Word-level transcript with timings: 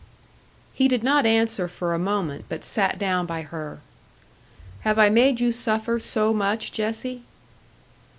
He 0.73 0.87
did 0.87 1.03
not 1.03 1.27
answer 1.27 1.67
for 1.67 1.93
a 1.93 1.99
moment, 1.99 2.45
but 2.49 2.65
sat 2.65 2.97
down 2.97 3.27
by 3.27 3.41
her. 3.43 3.81
"Have 4.79 4.97
I 4.97 5.11
made 5.11 5.39
you 5.39 5.51
suffer 5.51 5.99
so 5.99 6.33
much, 6.33 6.71
Jessie?" 6.71 7.21